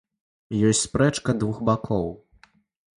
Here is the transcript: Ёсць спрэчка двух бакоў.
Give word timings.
Ёсць 0.69 0.81
спрэчка 0.87 1.37
двух 1.45 1.63
бакоў. 1.71 2.13